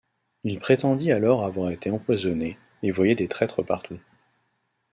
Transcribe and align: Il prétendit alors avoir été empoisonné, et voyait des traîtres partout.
Il 0.43 0.59
prétendit 0.59 1.11
alors 1.11 1.45
avoir 1.45 1.69
été 1.69 1.91
empoisonné, 1.91 2.57
et 2.81 2.89
voyait 2.89 3.13
des 3.13 3.27
traîtres 3.27 3.61
partout. 3.61 3.99